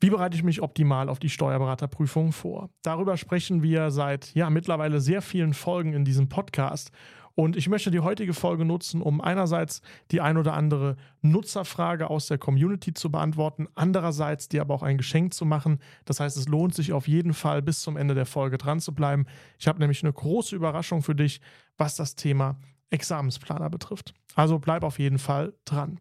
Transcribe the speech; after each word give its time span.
Wie 0.00 0.10
bereite 0.10 0.36
ich 0.36 0.44
mich 0.44 0.62
optimal 0.62 1.08
auf 1.08 1.18
die 1.18 1.28
Steuerberaterprüfung 1.28 2.32
vor? 2.32 2.70
Darüber 2.82 3.16
sprechen 3.16 3.62
wir 3.62 3.90
seit 3.90 4.34
ja 4.34 4.48
mittlerweile 4.50 5.00
sehr 5.00 5.22
vielen 5.22 5.54
Folgen 5.54 5.92
in 5.92 6.04
diesem 6.04 6.28
Podcast. 6.28 6.92
Und 7.34 7.56
ich 7.56 7.68
möchte 7.68 7.92
die 7.92 8.00
heutige 8.00 8.34
Folge 8.34 8.64
nutzen, 8.64 9.00
um 9.00 9.20
einerseits 9.20 9.80
die 10.10 10.20
ein 10.20 10.38
oder 10.38 10.54
andere 10.54 10.96
Nutzerfrage 11.22 12.10
aus 12.10 12.26
der 12.26 12.36
Community 12.36 12.94
zu 12.94 13.12
beantworten, 13.12 13.68
andererseits 13.76 14.48
dir 14.48 14.60
aber 14.60 14.74
auch 14.74 14.82
ein 14.82 14.98
Geschenk 14.98 15.34
zu 15.34 15.44
machen. 15.44 15.78
Das 16.04 16.18
heißt, 16.18 16.36
es 16.36 16.48
lohnt 16.48 16.74
sich 16.74 16.92
auf 16.92 17.06
jeden 17.06 17.34
Fall 17.34 17.62
bis 17.62 17.80
zum 17.80 17.96
Ende 17.96 18.16
der 18.16 18.26
Folge 18.26 18.58
dran 18.58 18.80
zu 18.80 18.92
bleiben. 18.92 19.26
Ich 19.56 19.68
habe 19.68 19.78
nämlich 19.78 20.02
eine 20.02 20.12
große 20.12 20.56
Überraschung 20.56 21.00
für 21.02 21.14
dich, 21.14 21.40
was 21.76 21.94
das 21.94 22.16
Thema 22.16 22.58
Examensplaner 22.90 23.70
betrifft. 23.70 24.14
Also 24.34 24.58
bleib 24.58 24.82
auf 24.82 24.98
jeden 24.98 25.18
Fall 25.18 25.54
dran. 25.64 26.00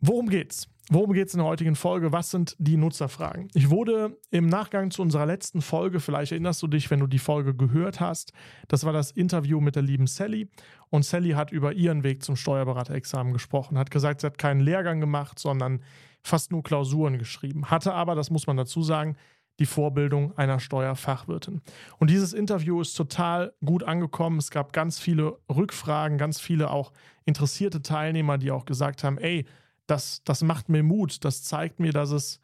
Worum 0.00 0.28
geht's? 0.28 0.68
Worum 0.90 1.12
geht 1.12 1.28
es 1.28 1.34
in 1.34 1.38
der 1.38 1.46
heutigen 1.46 1.76
Folge? 1.76 2.12
Was 2.12 2.30
sind 2.30 2.56
die 2.58 2.78
Nutzerfragen? 2.78 3.48
Ich 3.52 3.68
wurde 3.68 4.16
im 4.30 4.46
Nachgang 4.46 4.90
zu 4.90 5.02
unserer 5.02 5.26
letzten 5.26 5.60
Folge, 5.60 6.00
vielleicht 6.00 6.32
erinnerst 6.32 6.62
du 6.62 6.66
dich, 6.66 6.90
wenn 6.90 7.00
du 7.00 7.06
die 7.06 7.18
Folge 7.18 7.54
gehört 7.54 8.00
hast, 8.00 8.32
das 8.68 8.84
war 8.84 8.94
das 8.94 9.10
Interview 9.10 9.60
mit 9.60 9.76
der 9.76 9.82
lieben 9.82 10.06
Sally. 10.06 10.48
Und 10.88 11.04
Sally 11.04 11.32
hat 11.32 11.52
über 11.52 11.74
ihren 11.74 12.04
Weg 12.04 12.22
zum 12.22 12.36
Steuerberaterexamen 12.36 13.34
gesprochen, 13.34 13.76
hat 13.76 13.90
gesagt, 13.90 14.22
sie 14.22 14.26
hat 14.26 14.38
keinen 14.38 14.60
Lehrgang 14.60 15.00
gemacht, 15.00 15.38
sondern 15.38 15.82
fast 16.22 16.52
nur 16.52 16.62
Klausuren 16.62 17.18
geschrieben. 17.18 17.66
Hatte 17.70 17.92
aber, 17.92 18.14
das 18.14 18.30
muss 18.30 18.46
man 18.46 18.56
dazu 18.56 18.82
sagen, 18.82 19.16
die 19.58 19.66
Vorbildung 19.66 20.38
einer 20.38 20.60
Steuerfachwirtin. 20.60 21.60
Und 21.98 22.08
dieses 22.08 22.32
Interview 22.32 22.80
ist 22.80 22.94
total 22.94 23.52
gut 23.62 23.82
angekommen. 23.82 24.38
Es 24.38 24.50
gab 24.50 24.72
ganz 24.72 25.00
viele 25.00 25.38
Rückfragen, 25.54 26.16
ganz 26.16 26.40
viele 26.40 26.70
auch 26.70 26.92
interessierte 27.26 27.82
Teilnehmer, 27.82 28.38
die 28.38 28.52
auch 28.52 28.64
gesagt 28.64 29.04
haben, 29.04 29.18
ey, 29.18 29.44
das, 29.88 30.22
das 30.24 30.42
macht 30.42 30.68
mir 30.68 30.82
Mut. 30.82 31.24
Das 31.24 31.42
zeigt 31.42 31.80
mir, 31.80 31.92
dass 31.92 32.10
es, 32.10 32.40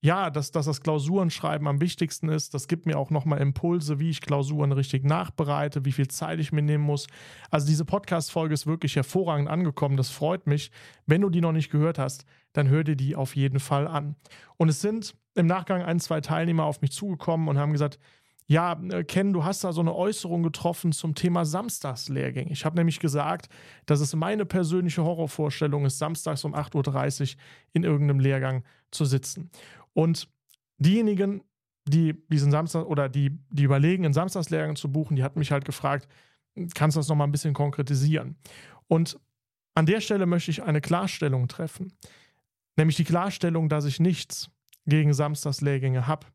ja, 0.00 0.30
dass, 0.30 0.52
dass 0.52 0.66
das 0.66 0.80
Klausurenschreiben 0.80 1.66
am 1.66 1.80
wichtigsten 1.80 2.28
ist. 2.28 2.54
Das 2.54 2.68
gibt 2.68 2.86
mir 2.86 2.96
auch 2.96 3.10
nochmal 3.10 3.40
Impulse, 3.40 3.98
wie 3.98 4.10
ich 4.10 4.20
Klausuren 4.20 4.72
richtig 4.72 5.04
nachbereite, 5.04 5.84
wie 5.84 5.92
viel 5.92 6.08
Zeit 6.08 6.38
ich 6.38 6.52
mir 6.52 6.62
nehmen 6.62 6.84
muss. 6.84 7.08
Also 7.50 7.66
diese 7.66 7.84
Podcast-Folge 7.84 8.54
ist 8.54 8.66
wirklich 8.66 8.94
hervorragend 8.94 9.48
angekommen. 9.48 9.96
Das 9.96 10.10
freut 10.10 10.46
mich. 10.46 10.70
Wenn 11.06 11.20
du 11.20 11.30
die 11.30 11.40
noch 11.40 11.52
nicht 11.52 11.70
gehört 11.70 11.98
hast, 11.98 12.24
dann 12.52 12.68
hör 12.68 12.84
dir 12.84 12.96
die 12.96 13.16
auf 13.16 13.34
jeden 13.34 13.60
Fall 13.60 13.88
an. 13.88 14.14
Und 14.56 14.68
es 14.68 14.80
sind 14.80 15.16
im 15.34 15.46
Nachgang 15.46 15.82
ein, 15.82 16.00
zwei 16.00 16.20
Teilnehmer 16.20 16.64
auf 16.64 16.80
mich 16.80 16.92
zugekommen 16.92 17.48
und 17.48 17.58
haben 17.58 17.72
gesagt, 17.72 17.98
ja, 18.48 18.80
äh, 18.90 19.04
Ken, 19.04 19.34
du 19.34 19.44
hast 19.44 19.62
da 19.62 19.72
so 19.72 19.82
eine 19.82 19.94
Äußerung 19.94 20.42
getroffen 20.42 20.92
zum 20.92 21.14
Thema 21.14 21.44
Samstagslehrgänge. 21.44 22.50
Ich 22.50 22.64
habe 22.64 22.76
nämlich 22.76 22.98
gesagt, 22.98 23.48
dass 23.84 24.00
es 24.00 24.16
meine 24.16 24.46
persönliche 24.46 25.04
Horrorvorstellung 25.04 25.84
ist, 25.84 25.98
samstags 25.98 26.44
um 26.44 26.54
8.30 26.54 27.34
Uhr 27.34 27.40
in 27.74 27.84
irgendeinem 27.84 28.20
Lehrgang 28.20 28.64
zu 28.90 29.04
sitzen. 29.04 29.50
Und 29.92 30.28
diejenigen, 30.78 31.42
die 31.86 32.14
diesen 32.28 32.50
Samstag 32.50 32.86
oder 32.86 33.10
die, 33.10 33.38
die 33.50 33.64
überlegen, 33.64 34.06
einen 34.06 34.14
Samstagslehrgang 34.14 34.76
zu 34.76 34.90
buchen, 34.90 35.16
die 35.16 35.22
hatten 35.22 35.38
mich 35.38 35.52
halt 35.52 35.66
gefragt, 35.66 36.08
kannst 36.74 36.96
du 36.96 37.00
das 37.00 37.08
nochmal 37.08 37.28
ein 37.28 37.32
bisschen 37.32 37.54
konkretisieren? 37.54 38.36
Und 38.88 39.20
an 39.74 39.84
der 39.84 40.00
Stelle 40.00 40.24
möchte 40.24 40.50
ich 40.50 40.62
eine 40.62 40.80
Klarstellung 40.80 41.48
treffen. 41.48 41.92
Nämlich 42.76 42.96
die 42.96 43.04
Klarstellung, 43.04 43.68
dass 43.68 43.84
ich 43.84 44.00
nichts 44.00 44.50
gegen 44.86 45.12
Samstagslehrgänge 45.12 46.06
habe. 46.06 46.26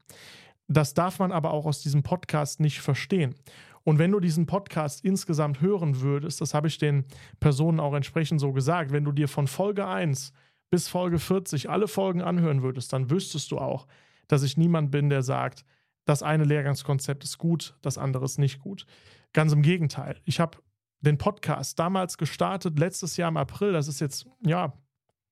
Das 0.67 0.93
darf 0.93 1.19
man 1.19 1.31
aber 1.31 1.51
auch 1.51 1.65
aus 1.65 1.81
diesem 1.81 2.03
Podcast 2.03 2.59
nicht 2.59 2.81
verstehen. 2.81 3.35
Und 3.83 3.99
wenn 3.99 4.11
du 4.11 4.19
diesen 4.19 4.45
Podcast 4.45 5.03
insgesamt 5.03 5.61
hören 5.61 5.99
würdest, 5.99 6.39
das 6.39 6.53
habe 6.53 6.67
ich 6.67 6.77
den 6.77 7.05
Personen 7.39 7.79
auch 7.79 7.93
entsprechend 7.93 8.39
so 8.39 8.53
gesagt, 8.53 8.91
wenn 8.91 9.03
du 9.03 9.11
dir 9.11 9.27
von 9.27 9.47
Folge 9.47 9.85
1 9.85 10.31
bis 10.69 10.87
Folge 10.87 11.19
40 11.19 11.69
alle 11.69 11.87
Folgen 11.87 12.21
anhören 12.21 12.63
würdest, 12.63 12.93
dann 12.93 13.09
wüsstest 13.09 13.51
du 13.51 13.57
auch, 13.57 13.87
dass 14.27 14.43
ich 14.43 14.57
niemand 14.57 14.89
bin, 14.89 15.09
der 15.09 15.21
sagt, 15.21 15.65
das 16.05 16.23
eine 16.23 16.45
Lehrgangskonzept 16.45 17.23
ist 17.23 17.37
gut, 17.37 17.77
das 17.81 17.97
andere 17.97 18.25
ist 18.25 18.39
nicht 18.39 18.59
gut. 18.59 18.85
Ganz 19.33 19.51
im 19.53 19.61
Gegenteil. 19.61 20.19
Ich 20.23 20.39
habe 20.39 20.57
den 21.01 21.17
Podcast 21.17 21.77
damals 21.77 22.17
gestartet, 22.17 22.79
letztes 22.79 23.17
Jahr 23.17 23.29
im 23.29 23.37
April, 23.37 23.73
das 23.73 23.87
ist 23.87 23.99
jetzt 23.99 24.25
ja 24.45 24.73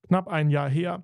knapp 0.08 0.28
ein 0.28 0.50
Jahr 0.50 0.70
her, 0.70 1.03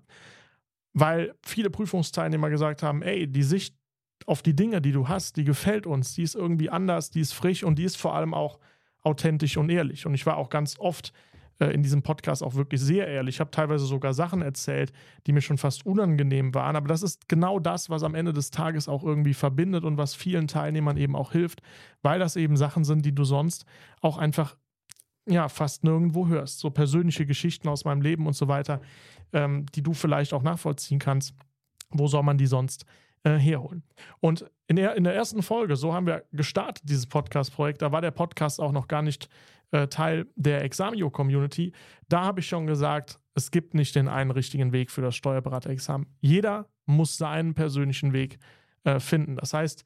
weil 0.94 1.34
viele 1.44 1.70
Prüfungsteilnehmer 1.70 2.50
gesagt 2.50 2.84
haben, 2.84 3.02
ey, 3.02 3.28
die 3.28 3.44
Sicht 3.44 3.77
auf 4.26 4.42
die 4.42 4.56
Dinge, 4.56 4.82
die 4.82 4.92
du 4.92 5.08
hast, 5.08 5.38
die 5.38 5.44
gefällt 5.44 5.86
uns, 5.86 6.14
die 6.14 6.24
ist 6.24 6.36
irgendwie 6.36 6.70
anders, 6.70 7.10
die 7.12 7.22
ist 7.22 7.34
frisch 7.34 7.64
und 7.64 7.78
die 7.78 7.84
ist 7.84 7.98
vor 7.98 8.16
allem 8.16 8.34
auch 8.34 8.60
authentisch 9.04 9.58
und 9.58 9.70
ehrlich. 9.70 10.06
Und 10.06 10.14
ich 10.14 10.26
war 10.26 10.38
auch 10.38 10.50
ganz 10.50 10.78
oft 10.80 11.14
äh, 11.60 11.68
in 11.68 11.82
diesem 11.82 12.04
Podcast 12.04 12.44
auch 12.44 12.56
wirklich 12.56 12.82
sehr 12.82 13.08
ehrlich. 13.08 13.36
Ich 13.36 13.40
habe 13.40 13.52
teilweise 13.52 13.86
sogar 13.86 14.14
Sachen 14.14 14.42
erzählt, 14.42 14.92
die 15.26 15.32
mir 15.32 15.42
schon 15.42 15.58
fast 15.58 15.86
unangenehm 15.86 16.54
waren. 16.54 16.76
Aber 16.76 16.88
das 16.88 17.04
ist 17.04 17.28
genau 17.28 17.60
das, 17.60 17.90
was 17.90 18.04
am 18.04 18.16
Ende 18.16 18.34
des 18.34 18.52
Tages 18.52 18.88
auch 18.88 19.04
irgendwie 19.04 19.34
verbindet 19.34 19.84
und 19.84 19.98
was 19.98 20.14
vielen 20.14 20.48
Teilnehmern 20.48 20.98
eben 20.98 21.16
auch 21.16 21.32
hilft, 21.32 21.62
weil 22.02 22.20
das 22.20 22.36
eben 22.36 22.58
Sachen 22.58 22.84
sind, 22.84 23.06
die 23.06 23.16
du 23.16 23.24
sonst 23.24 23.66
auch 24.02 24.18
einfach 24.18 24.58
ja 25.28 25.50
fast 25.50 25.84
nirgendwo 25.84 26.28
hörst. 26.28 26.60
So 26.60 26.70
persönliche 26.70 27.26
Geschichten 27.26 27.68
aus 27.68 27.86
meinem 27.86 28.02
Leben 28.02 28.28
und 28.28 28.34
so 28.34 28.48
weiter, 28.48 28.82
ähm, 29.34 29.66
die 29.74 29.82
du 29.82 29.94
vielleicht 29.94 30.34
auch 30.34 30.44
nachvollziehen 30.44 31.00
kannst. 31.00 31.34
Wo 31.90 32.08
soll 32.08 32.24
man 32.24 32.38
die 32.38 32.48
sonst 32.48 32.86
äh, 33.24 33.32
herholen. 33.38 33.84
Und 34.20 34.50
in 34.68 34.76
der, 34.76 34.96
in 34.96 35.04
der 35.04 35.16
ersten 35.16 35.42
Folge, 35.42 35.76
so 35.76 35.94
haben 35.94 36.06
wir 36.06 36.26
gestartet, 36.32 36.84
dieses 36.88 37.08
Podcast-Projekt, 37.08 37.82
da 37.82 37.92
war 37.92 38.02
der 38.02 38.12
Podcast 38.12 38.60
auch 38.60 38.72
noch 38.72 38.88
gar 38.88 39.02
nicht 39.02 39.30
äh, 39.72 39.88
Teil 39.88 40.28
der 40.36 40.64
Examio-Community. 40.64 41.74
Da 42.10 42.24
habe 42.24 42.40
ich 42.40 42.48
schon 42.48 42.68
gesagt, 42.68 43.20
es 43.34 43.52
gibt 43.52 43.74
nicht 43.74 43.96
den 43.96 44.08
einen 44.08 44.32
richtigen 44.32 44.72
Weg 44.72 44.92
für 44.92 45.02
das 45.02 45.16
Steuerberaterexamen. 45.16 46.08
Jeder 46.22 46.68
muss 46.86 47.18
seinen 47.18 47.54
persönlichen 47.54 48.14
Weg 48.14 48.40
äh, 48.84 49.00
finden. 49.00 49.36
Das 49.36 49.54
heißt, 49.54 49.84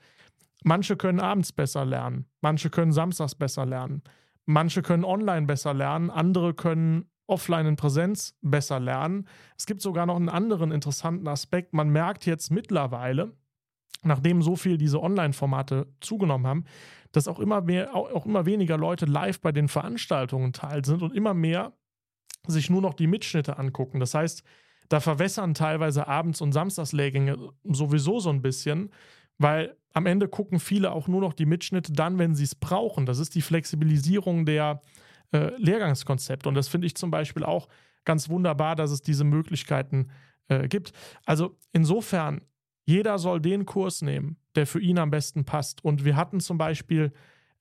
manche 0.63 0.96
können 0.96 1.19
abends 1.19 1.52
besser 1.52 1.86
lernen, 1.86 2.25
manche 2.42 2.69
können 2.69 2.92
samstags 2.92 3.36
besser 3.36 3.66
lernen, 3.66 4.03
manche 4.46 4.81
können 4.81 5.03
online 5.03 5.48
besser 5.48 5.74
lernen, 5.74 6.09
andere 6.09 6.53
können 6.53 7.09
offline 7.31 7.66
in 7.66 7.75
Präsenz 7.75 8.36
besser 8.42 8.80
lernen. 8.80 9.28
Es 9.58 9.66
gibt 9.66 9.81
sogar 9.81 10.06
noch 10.06 10.16
einen 10.16 10.30
anderen 10.30 10.72
interessanten 10.72 11.28
Aspekt. 11.28 11.74
Man 11.74 11.90
merkt 11.90 12.25
jetzt 12.25 12.52
mittlerweile, 12.52 13.34
nachdem 14.03 14.42
so 14.42 14.56
viel 14.56 14.78
diese 14.78 15.02
Online-Formate 15.02 15.88
zugenommen 16.02 16.47
haben, 16.47 16.66
dass 17.12 17.28
auch 17.28 17.40
immer 17.40 17.62
mehr, 17.62 17.96
auch 17.96 18.25
immer 18.25 18.46
weniger 18.46 18.78
Leute 18.78 19.06
live 19.06 19.40
bei 19.42 19.52
den 19.52 19.68
Veranstaltungen 19.68 20.53
teil 20.53 20.86
sind 20.86 21.02
und 21.02 21.16
immer 21.16 21.34
mehr 21.34 21.74
sich 22.47 22.69
nur 22.69 22.81
noch 22.81 22.94
die 22.94 23.08
Mitschnitte 23.08 23.58
angucken. 23.58 24.00
Das 24.00 24.13
heißt, 24.13 24.44
da 24.90 25.00
verwässern 25.00 25.53
teilweise 25.53 26.08
Abends- 26.08 26.42
und 26.42 26.52
Samstagslehrgänge 26.52 27.38
sowieso 27.63 28.19
so 28.19 28.30
ein 28.30 28.42
bisschen, 28.42 28.92
weil 29.38 29.78
am 29.94 30.06
Ende 30.06 30.28
gucken 30.28 30.59
viele 30.59 30.92
auch 30.92 31.08
nur 31.08 31.22
noch 31.22 31.34
die 31.34 31.46
Mitschnitte 31.46 31.94
dann, 31.94 32.18
wenn 32.18 32.36
sie 32.36 32.44
es 32.44 32.56
brauchen. 32.56 33.06
Das 33.06 33.19
ist 33.19 33.36
die 33.36 33.42
Flexibilisierung 33.42 34.46
der, 34.46 34.81
äh, 35.31 35.52
Lehrgangskonzept. 35.58 36.47
Und 36.47 36.56
das 36.56 36.68
finde 36.68 36.88
ich 36.88 36.96
zum 36.96 37.12
Beispiel 37.12 37.44
auch 37.44 37.68
ganz 38.06 38.30
wunderbar, 38.30 38.75
dass 38.75 38.92
es 38.92 39.02
diese 39.02 39.24
Möglichkeiten 39.24 40.09
äh, 40.47 40.68
gibt. 40.68 40.92
Also 41.25 41.58
insofern, 41.72 42.42
jeder 42.86 43.19
soll 43.19 43.40
den 43.40 43.66
Kurs 43.66 44.02
nehmen, 44.02 44.38
der 44.56 44.68
für 44.68 44.80
ihn 44.80 44.97
am 44.97 45.12
besten 45.12 45.46
passt. 45.46 45.84
Und 45.84 46.03
wir 46.03 46.16
hatten 46.16 46.40
zum 46.40 46.58
Beispiel 46.58 47.14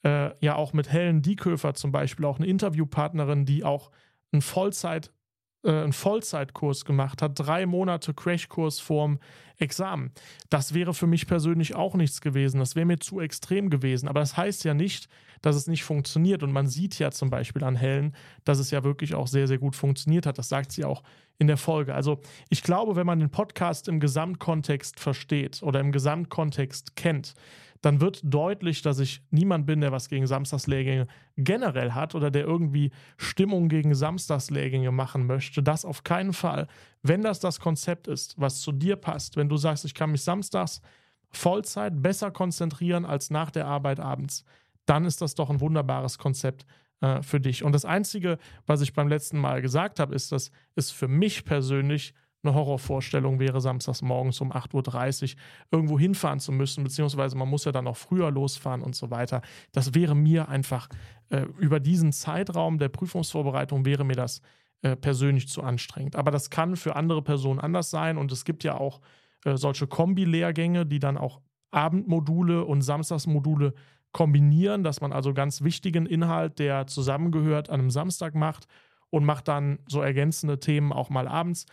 äh, 0.04 0.30
ja 0.44 0.56
auch 0.56 0.72
mit 0.72 0.90
Helen 0.90 1.22
Dieköfer 1.22 1.74
zum 1.74 1.92
Beispiel 1.92 2.24
auch 2.24 2.38
eine 2.38 2.46
Interviewpartnerin, 2.46 3.44
die 3.44 3.64
auch 3.64 3.90
ein 4.32 4.42
Vollzeit 4.42 5.12
äh, 5.62 5.70
einen 5.70 5.92
Vollzeitkurs 5.92 6.84
gemacht 6.84 7.22
hat, 7.22 7.32
drei 7.38 7.66
Monate 7.66 8.14
Crashkurs 8.14 8.80
vorm 8.80 9.18
Examen. 9.58 10.12
Das 10.48 10.72
wäre 10.72 10.94
für 10.94 11.06
mich 11.06 11.26
persönlich 11.26 11.74
auch 11.74 11.94
nichts 11.94 12.20
gewesen. 12.20 12.60
Das 12.60 12.76
wäre 12.76 12.86
mir 12.86 12.98
zu 12.98 13.20
extrem 13.20 13.68
gewesen. 13.68 14.08
Aber 14.08 14.20
das 14.20 14.36
heißt 14.36 14.64
ja 14.64 14.72
nicht, 14.72 15.08
dass 15.42 15.56
es 15.56 15.66
nicht 15.66 15.84
funktioniert. 15.84 16.42
Und 16.42 16.52
man 16.52 16.66
sieht 16.66 16.98
ja 16.98 17.10
zum 17.10 17.30
Beispiel 17.30 17.64
an 17.64 17.76
Helen, 17.76 18.14
dass 18.44 18.58
es 18.58 18.70
ja 18.70 18.84
wirklich 18.84 19.14
auch 19.14 19.26
sehr, 19.26 19.46
sehr 19.46 19.58
gut 19.58 19.76
funktioniert 19.76 20.26
hat. 20.26 20.38
Das 20.38 20.48
sagt 20.48 20.72
sie 20.72 20.84
auch 20.84 21.02
in 21.38 21.46
der 21.46 21.56
Folge. 21.56 21.94
Also 21.94 22.20
ich 22.48 22.62
glaube, 22.62 22.96
wenn 22.96 23.06
man 23.06 23.18
den 23.18 23.30
Podcast 23.30 23.88
im 23.88 24.00
Gesamtkontext 24.00 25.00
versteht 25.00 25.62
oder 25.62 25.80
im 25.80 25.92
Gesamtkontext 25.92 26.96
kennt, 26.96 27.34
dann 27.80 28.00
wird 28.00 28.20
deutlich, 28.22 28.82
dass 28.82 28.98
ich 28.98 29.22
niemand 29.30 29.66
bin, 29.66 29.80
der 29.80 29.92
was 29.92 30.08
gegen 30.08 30.26
Samstagslehrgänge 30.26 31.06
generell 31.36 31.92
hat 31.92 32.14
oder 32.14 32.30
der 32.30 32.44
irgendwie 32.44 32.90
Stimmung 33.16 33.68
gegen 33.68 33.94
Samstagslehrgänge 33.94 34.90
machen 34.90 35.26
möchte. 35.26 35.62
Das 35.62 35.84
auf 35.84 36.04
keinen 36.04 36.32
Fall. 36.32 36.66
Wenn 37.02 37.22
das 37.22 37.40
das 37.40 37.58
Konzept 37.58 38.06
ist, 38.06 38.38
was 38.38 38.60
zu 38.60 38.72
dir 38.72 38.96
passt, 38.96 39.36
wenn 39.36 39.48
du 39.48 39.56
sagst, 39.56 39.84
ich 39.84 39.94
kann 39.94 40.10
mich 40.10 40.22
samstags 40.22 40.82
Vollzeit 41.30 42.02
besser 42.02 42.30
konzentrieren 42.30 43.04
als 43.04 43.30
nach 43.30 43.50
der 43.50 43.66
Arbeit 43.66 44.00
abends, 44.00 44.44
dann 44.84 45.04
ist 45.04 45.22
das 45.22 45.34
doch 45.34 45.48
ein 45.48 45.60
wunderbares 45.60 46.18
Konzept 46.18 46.66
äh, 47.00 47.22
für 47.22 47.40
dich. 47.40 47.62
Und 47.62 47.72
das 47.72 47.84
Einzige, 47.84 48.38
was 48.66 48.80
ich 48.80 48.92
beim 48.92 49.08
letzten 49.08 49.38
Mal 49.38 49.62
gesagt 49.62 50.00
habe, 50.00 50.14
ist, 50.14 50.32
dass 50.32 50.50
es 50.74 50.90
für 50.90 51.08
mich 51.08 51.44
persönlich 51.44 52.12
eine 52.42 52.54
Horrorvorstellung 52.54 53.38
wäre, 53.38 53.60
samstags 53.60 54.02
morgens 54.02 54.40
um 54.40 54.52
8.30 54.52 55.34
Uhr 55.34 55.40
irgendwo 55.70 55.98
hinfahren 55.98 56.40
zu 56.40 56.52
müssen, 56.52 56.84
beziehungsweise 56.84 57.36
man 57.36 57.48
muss 57.48 57.64
ja 57.64 57.72
dann 57.72 57.86
auch 57.86 57.96
früher 57.96 58.30
losfahren 58.30 58.82
und 58.82 58.94
so 58.94 59.10
weiter. 59.10 59.42
Das 59.72 59.94
wäre 59.94 60.14
mir 60.14 60.48
einfach 60.48 60.88
äh, 61.28 61.42
über 61.58 61.80
diesen 61.80 62.12
Zeitraum 62.12 62.78
der 62.78 62.88
Prüfungsvorbereitung 62.88 63.84
wäre 63.84 64.04
mir 64.04 64.16
das 64.16 64.40
äh, 64.82 64.96
persönlich 64.96 65.48
zu 65.48 65.62
anstrengend. 65.62 66.16
Aber 66.16 66.30
das 66.30 66.50
kann 66.50 66.76
für 66.76 66.96
andere 66.96 67.22
Personen 67.22 67.60
anders 67.60 67.90
sein 67.90 68.16
und 68.16 68.32
es 68.32 68.44
gibt 68.44 68.64
ja 68.64 68.78
auch 68.78 69.00
äh, 69.44 69.56
solche 69.56 69.86
Kombi-Lehrgänge, 69.86 70.86
die 70.86 70.98
dann 70.98 71.18
auch 71.18 71.40
Abendmodule 71.70 72.64
und 72.64 72.82
Samstagsmodule 72.82 73.74
kombinieren, 74.12 74.82
dass 74.82 75.00
man 75.00 75.12
also 75.12 75.34
ganz 75.34 75.62
wichtigen 75.62 76.06
Inhalt, 76.06 76.58
der 76.58 76.86
zusammengehört, 76.86 77.70
an 77.70 77.80
einem 77.80 77.90
Samstag 77.90 78.34
macht 78.34 78.66
und 79.10 79.24
macht 79.24 79.48
dann 79.48 79.78
so 79.86 80.00
ergänzende 80.00 80.58
Themen 80.58 80.92
auch 80.92 81.10
mal 81.10 81.28
abends. 81.28 81.66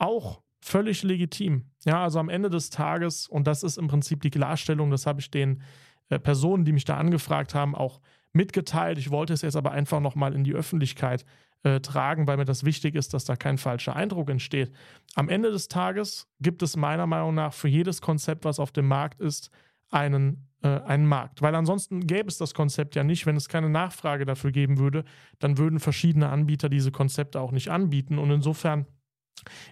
Auch 0.00 0.40
völlig 0.60 1.02
legitim. 1.02 1.66
Ja, 1.84 2.02
also 2.02 2.18
am 2.18 2.28
Ende 2.28 2.50
des 2.50 2.70
Tages, 2.70 3.28
und 3.28 3.46
das 3.46 3.62
ist 3.62 3.76
im 3.76 3.86
Prinzip 3.86 4.22
die 4.22 4.30
Klarstellung, 4.30 4.90
das 4.90 5.06
habe 5.06 5.20
ich 5.20 5.30
den 5.30 5.62
äh, 6.08 6.18
Personen, 6.18 6.64
die 6.64 6.72
mich 6.72 6.84
da 6.84 6.96
angefragt 6.96 7.54
haben, 7.54 7.74
auch 7.74 8.00
mitgeteilt. 8.32 8.98
Ich 8.98 9.10
wollte 9.10 9.34
es 9.34 9.42
jetzt 9.42 9.56
aber 9.56 9.72
einfach 9.72 10.00
nochmal 10.00 10.34
in 10.34 10.42
die 10.42 10.54
Öffentlichkeit 10.54 11.24
äh, 11.64 11.80
tragen, 11.80 12.26
weil 12.26 12.38
mir 12.38 12.46
das 12.46 12.64
wichtig 12.64 12.94
ist, 12.94 13.12
dass 13.12 13.26
da 13.26 13.36
kein 13.36 13.58
falscher 13.58 13.94
Eindruck 13.94 14.30
entsteht. 14.30 14.72
Am 15.14 15.28
Ende 15.28 15.50
des 15.50 15.68
Tages 15.68 16.28
gibt 16.40 16.62
es 16.62 16.76
meiner 16.76 17.06
Meinung 17.06 17.34
nach 17.34 17.52
für 17.52 17.68
jedes 17.68 18.00
Konzept, 18.00 18.46
was 18.46 18.58
auf 18.58 18.72
dem 18.72 18.88
Markt 18.88 19.20
ist, 19.20 19.50
einen, 19.90 20.48
äh, 20.62 20.80
einen 20.80 21.06
Markt. 21.06 21.42
Weil 21.42 21.54
ansonsten 21.54 22.06
gäbe 22.06 22.28
es 22.28 22.38
das 22.38 22.54
Konzept 22.54 22.94
ja 22.94 23.04
nicht. 23.04 23.26
Wenn 23.26 23.36
es 23.36 23.48
keine 23.48 23.68
Nachfrage 23.68 24.24
dafür 24.24 24.52
geben 24.52 24.78
würde, 24.78 25.04
dann 25.40 25.58
würden 25.58 25.78
verschiedene 25.78 26.30
Anbieter 26.30 26.70
diese 26.70 26.90
Konzepte 26.90 27.40
auch 27.40 27.52
nicht 27.52 27.68
anbieten. 27.68 28.18
Und 28.18 28.30
insofern 28.30 28.86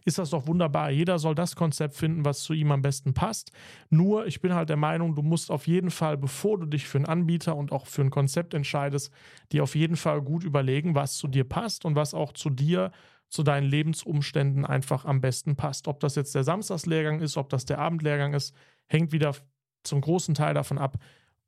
ist 0.04 0.18
das 0.18 0.30
doch 0.30 0.46
wunderbar. 0.46 0.90
Jeder 0.90 1.18
soll 1.18 1.34
das 1.34 1.56
Konzept 1.56 1.94
finden, 1.94 2.24
was 2.24 2.42
zu 2.42 2.52
ihm 2.52 2.72
am 2.72 2.82
besten 2.82 3.14
passt. 3.14 3.52
Nur, 3.90 4.26
ich 4.26 4.40
bin 4.40 4.54
halt 4.54 4.68
der 4.68 4.76
Meinung, 4.76 5.14
du 5.14 5.22
musst 5.22 5.50
auf 5.50 5.66
jeden 5.66 5.90
Fall, 5.90 6.16
bevor 6.16 6.58
du 6.58 6.66
dich 6.66 6.86
für 6.86 6.98
einen 6.98 7.06
Anbieter 7.06 7.56
und 7.56 7.72
auch 7.72 7.86
für 7.86 8.02
ein 8.02 8.10
Konzept 8.10 8.54
entscheidest, 8.54 9.12
dir 9.52 9.62
auf 9.62 9.74
jeden 9.74 9.96
Fall 9.96 10.22
gut 10.22 10.44
überlegen, 10.44 10.94
was 10.94 11.16
zu 11.16 11.28
dir 11.28 11.44
passt 11.44 11.84
und 11.84 11.94
was 11.94 12.14
auch 12.14 12.32
zu 12.32 12.50
dir, 12.50 12.90
zu 13.28 13.42
deinen 13.42 13.68
Lebensumständen 13.68 14.64
einfach 14.64 15.04
am 15.04 15.20
besten 15.20 15.56
passt. 15.56 15.88
Ob 15.88 16.00
das 16.00 16.14
jetzt 16.14 16.34
der 16.34 16.44
Samstagslehrgang 16.44 17.20
ist, 17.20 17.36
ob 17.36 17.48
das 17.50 17.64
der 17.64 17.78
Abendlehrgang 17.78 18.34
ist, 18.34 18.54
hängt 18.86 19.12
wieder 19.12 19.34
zum 19.84 20.00
großen 20.00 20.34
Teil 20.34 20.54
davon 20.54 20.78
ab, 20.78 20.96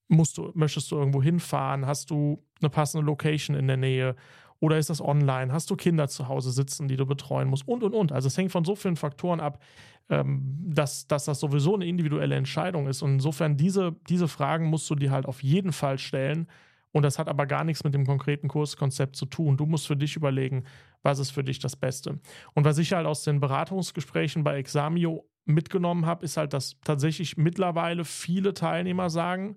musst 0.08 0.38
du, 0.38 0.50
möchtest 0.55 0.90
du 0.90 0.96
irgendwo 0.96 1.22
hinfahren, 1.22 1.87
hast 1.87 2.11
du 2.11 2.44
eine 2.61 2.69
passende 2.69 3.06
Location 3.06 3.56
in 3.56 3.69
der 3.69 3.76
Nähe 3.76 4.17
oder 4.61 4.79
ist 4.79 4.91
das 4.91 5.03
online? 5.03 5.53
Hast 5.53 5.71
du 5.71 5.77
Kinder 5.77 6.07
zu 6.09 6.29
Hause 6.29 6.53
sitzen, 6.53 6.87
die 6.87 6.97
du 6.97 7.07
betreuen 7.07 7.49
musst? 7.49 7.67
Und, 7.67 7.83
und, 7.83 7.95
und. 7.95 8.12
Also 8.12 8.29
es 8.29 8.37
hängt 8.37 8.53
von 8.53 8.65
so 8.65 8.77
vielen 8.77 8.97
Faktoren 8.97 9.41
ab, 9.41 9.62
ähm, 10.11 10.59
dass, 10.69 11.07
dass 11.07 11.25
das 11.25 11.41
sowieso 11.41 11.75
eine 11.75 11.87
individuelle 11.87 12.37
Entscheidung 12.37 12.87
ist. 12.87 13.03
Und 13.03 13.15
insofern, 13.15 13.57
diese, 13.57 13.97
diese 14.09 14.29
Fragen 14.29 14.67
musst 14.67 14.89
du 14.91 14.95
dir 14.95 15.11
halt 15.11 15.27
auf 15.27 15.43
jeden 15.43 15.73
Fall 15.73 15.99
stellen. 15.99 16.47
Und 16.93 17.05
das 17.05 17.19
hat 17.19 17.29
aber 17.29 17.47
gar 17.47 17.65
nichts 17.65 17.85
mit 17.85 17.95
dem 17.95 18.05
konkreten 18.05 18.49
Kurskonzept 18.49 19.17
zu 19.17 19.25
tun. 19.25 19.57
Du 19.57 19.65
musst 19.65 19.87
für 19.87 19.97
dich 19.97 20.17
überlegen, 20.17 20.65
was 21.03 21.19
ist 21.19 21.31
für 21.31 21.45
dich 21.45 21.59
das 21.59 21.77
Beste. 21.77 22.21
Und 22.55 22.65
was 22.65 22.79
ich 22.79 22.93
halt 22.93 23.06
aus 23.06 23.23
den 23.23 23.41
Beratungsgesprächen 23.41 24.45
bei 24.45 24.59
Examio 24.59 25.27
mitgenommen 25.47 26.05
habe, 26.05 26.25
ist 26.25 26.37
halt, 26.37 26.53
dass 26.53 26.79
tatsächlich 26.85 27.37
mittlerweile 27.37 28.05
viele 28.05 28.53
Teilnehmer 28.53 29.09
sagen, 29.09 29.56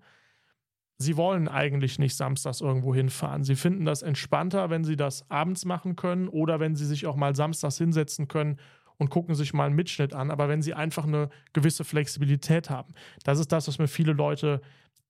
sie 0.98 1.18
wollen 1.18 1.48
eigentlich 1.48 2.00
nicht 2.00 2.16
samstags 2.16 2.62
irgendwo 2.62 2.94
hinfahren. 2.94 3.44
Sie 3.44 3.56
finden 3.56 3.86
das 3.86 4.01
entspannter, 4.01 4.69
wenn 4.69 4.84
sie 4.84 4.95
das 4.95 5.30
abends 5.30 5.66
machen 5.66 5.95
können 5.95 6.28
oder 6.28 6.60
wenn 6.60 6.75
sie 6.75 6.86
sich 6.86 7.06
auch 7.06 7.16
mal 7.16 7.36
samstags 7.36 7.78
hinsetzen 7.78 8.28
können 8.28 8.57
und 8.98 9.10
gucken 9.10 9.36
sich 9.36 9.54
mal 9.54 9.66
einen 9.66 9.75
Mitschnitt 9.75 10.13
an. 10.13 10.31
Aber 10.31 10.50
wenn 10.50 10.62
sie 10.62 10.74
einfach 10.74 11.06
eine 11.06 11.30
gewisse 11.51 11.84
Flexibilität 11.84 12.69
haben, 12.69 12.94
das 13.24 13.40
ist 13.40 13.51
das, 13.51 13.68
was 13.68 13.80
mir 13.80 13.88
viele 13.88 14.13
Leute 14.13 14.62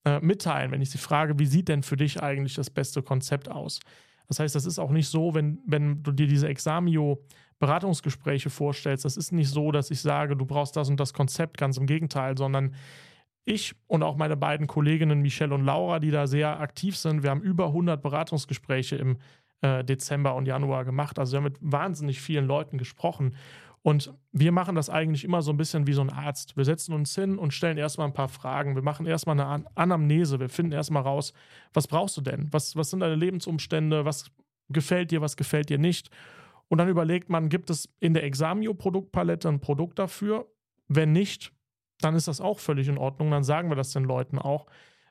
äh, 0.05 0.19
mitteilen, 0.19 0.71
wenn 0.71 0.81
ich 0.81 0.89
sie 0.89 0.97
frage, 0.97 1.37
wie 1.39 1.45
sieht 1.45 1.67
denn 1.67 1.83
für 1.83 1.97
dich 1.97 2.21
eigentlich 2.21 2.55
das 2.55 2.69
beste 2.69 3.03
Konzept 3.03 3.49
aus? 3.49 3.79
Das 4.27 4.39
heißt, 4.39 4.55
das 4.55 4.65
ist 4.65 4.79
auch 4.79 4.91
nicht 4.91 5.09
so, 5.09 5.35
wenn, 5.35 5.59
wenn 5.65 6.01
du 6.01 6.11
dir 6.11 6.27
diese 6.27 6.47
Examio-Beratungsgespräche 6.47 8.49
vorstellst, 8.49 9.05
das 9.05 9.17
ist 9.17 9.31
nicht 9.31 9.49
so, 9.49 9.71
dass 9.71 9.91
ich 9.91 10.01
sage, 10.01 10.35
du 10.35 10.45
brauchst 10.45 10.75
das 10.75 10.89
und 10.89 10.99
das 10.99 11.13
Konzept, 11.13 11.57
ganz 11.57 11.77
im 11.77 11.85
Gegenteil, 11.85 12.37
sondern 12.37 12.73
ich 13.45 13.75
und 13.87 14.03
auch 14.03 14.15
meine 14.15 14.37
beiden 14.37 14.67
Kolleginnen 14.67 15.21
Michelle 15.21 15.53
und 15.53 15.65
Laura, 15.65 15.99
die 15.99 16.11
da 16.11 16.27
sehr 16.27 16.59
aktiv 16.59 16.97
sind, 16.97 17.23
wir 17.23 17.29
haben 17.29 17.41
über 17.41 17.67
100 17.67 18.01
Beratungsgespräche 18.01 18.95
im 18.95 19.17
äh, 19.61 19.83
Dezember 19.83 20.35
und 20.35 20.45
Januar 20.45 20.85
gemacht. 20.85 21.19
Also 21.19 21.33
wir 21.33 21.37
haben 21.37 21.43
mit 21.45 21.57
wahnsinnig 21.61 22.21
vielen 22.21 22.45
Leuten 22.45 22.77
gesprochen. 22.77 23.35
Und 23.81 24.13
wir 24.31 24.53
machen 24.53 24.75
das 24.75 24.89
eigentlich 24.89 25.25
immer 25.25 25.41
so 25.41 25.51
ein 25.51 25.57
bisschen 25.57 25.87
wie 25.87 25.93
so 25.93 26.01
ein 26.01 26.09
Arzt. 26.09 26.55
Wir 26.55 26.63
setzen 26.63 26.93
uns 26.93 27.13
hin 27.15 27.37
und 27.37 27.53
stellen 27.53 27.77
erstmal 27.77 28.07
ein 28.07 28.13
paar 28.13 28.29
Fragen. 28.29 28.75
Wir 28.75 28.81
machen 28.81 29.05
erstmal 29.05 29.37
eine 29.37 29.45
An 29.45 29.67
Anamnese. 29.75 30.39
Wir 30.39 30.47
finden 30.47 30.71
erstmal 30.71 31.03
raus, 31.03 31.33
was 31.73 31.87
brauchst 31.87 32.15
du 32.15 32.21
denn? 32.21 32.47
Was, 32.51 32.77
was 32.77 32.89
sind 32.89 33.01
deine 33.01 33.15
Lebensumstände? 33.15 34.05
Was 34.05 34.31
gefällt 34.69 35.11
dir? 35.11 35.19
Was 35.19 35.35
gefällt 35.35 35.69
dir 35.69 35.77
nicht? 35.77 36.09
Und 36.69 36.77
dann 36.77 36.87
überlegt 36.87 37.29
man, 37.29 37.49
gibt 37.49 37.69
es 37.69 37.89
in 37.99 38.13
der 38.13 38.23
Examio-Produktpalette 38.23 39.49
ein 39.49 39.59
Produkt 39.59 39.99
dafür? 39.99 40.47
Wenn 40.87 41.11
nicht, 41.11 41.51
dann 42.03 42.15
ist 42.15 42.27
das 42.27 42.41
auch 42.41 42.59
völlig 42.59 42.87
in 42.87 42.97
Ordnung. 42.97 43.31
Dann 43.31 43.43
sagen 43.43 43.69
wir 43.69 43.75
das 43.75 43.91
den 43.91 44.03
Leuten 44.03 44.37
auch. 44.39 44.65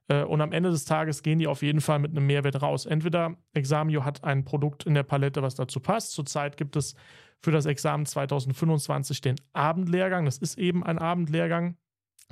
Äh, 0.08 0.24
und 0.24 0.40
am 0.40 0.52
Ende 0.52 0.70
des 0.70 0.84
Tages 0.84 1.22
gehen 1.22 1.38
die 1.38 1.46
auf 1.46 1.62
jeden 1.62 1.80
Fall 1.80 1.98
mit 1.98 2.10
einem 2.12 2.26
Mehrwert 2.26 2.60
raus. 2.60 2.86
Entweder 2.86 3.36
Examio 3.54 4.04
hat 4.04 4.24
ein 4.24 4.44
Produkt 4.44 4.84
in 4.84 4.94
der 4.94 5.02
Palette, 5.02 5.42
was 5.42 5.54
dazu 5.54 5.80
passt. 5.80 6.12
Zurzeit 6.12 6.56
gibt 6.56 6.76
es 6.76 6.94
für 7.40 7.50
das 7.50 7.66
Examen 7.66 8.06
2025 8.06 9.20
den 9.20 9.36
Abendlehrgang. 9.52 10.24
Das 10.24 10.38
ist 10.38 10.58
eben 10.58 10.84
ein 10.84 10.98
Abendlehrgang. 10.98 11.76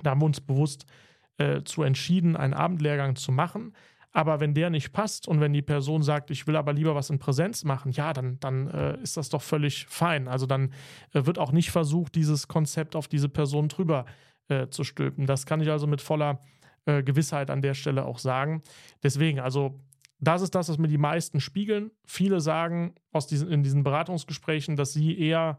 Da 0.02 0.10
haben 0.10 0.20
wir 0.20 0.26
uns 0.26 0.40
bewusst 0.40 0.86
äh, 1.38 1.62
zu 1.62 1.82
entschieden, 1.82 2.36
einen 2.36 2.54
Abendlehrgang 2.54 3.16
zu 3.16 3.32
machen. 3.32 3.74
Aber 4.12 4.40
wenn 4.40 4.54
der 4.54 4.70
nicht 4.70 4.92
passt 4.92 5.28
und 5.28 5.40
wenn 5.40 5.52
die 5.52 5.62
Person 5.62 6.02
sagt, 6.02 6.30
ich 6.30 6.46
will 6.46 6.56
aber 6.56 6.72
lieber 6.72 6.96
was 6.96 7.10
in 7.10 7.20
Präsenz 7.20 7.62
machen, 7.62 7.92
ja, 7.92 8.12
dann, 8.12 8.40
dann 8.40 8.66
äh, 8.68 9.00
ist 9.02 9.16
das 9.16 9.28
doch 9.28 9.42
völlig 9.42 9.86
fein. 9.86 10.26
Also 10.26 10.46
dann 10.46 10.72
äh, 11.12 11.26
wird 11.26 11.38
auch 11.38 11.52
nicht 11.52 11.70
versucht, 11.70 12.16
dieses 12.16 12.48
Konzept 12.48 12.96
auf 12.96 13.06
diese 13.06 13.28
Person 13.28 13.68
drüber 13.68 14.06
äh, 14.50 14.69
zu 14.69 14.85
stülpen. 14.85 15.26
Das 15.26 15.47
kann 15.47 15.61
ich 15.61 15.70
also 15.70 15.87
mit 15.87 16.00
voller 16.00 16.41
äh, 16.85 17.02
Gewissheit 17.02 17.50
an 17.50 17.62
der 17.62 17.75
Stelle 17.75 18.05
auch 18.05 18.19
sagen. 18.19 18.62
Deswegen, 19.02 19.41
also 19.41 19.81
das 20.19 20.43
ist 20.43 20.55
das, 20.55 20.69
was 20.69 20.79
mir 20.79 20.88
die 20.88 20.99
meisten 20.99 21.41
spiegeln. 21.41 21.91
Viele 22.05 22.41
sagen 22.41 22.94
aus 23.12 23.26
diesen, 23.26 23.50
in 23.50 23.62
diesen 23.62 23.82
Beratungsgesprächen, 23.82 24.76
dass 24.76 24.93
sie 24.93 25.19
eher, 25.19 25.58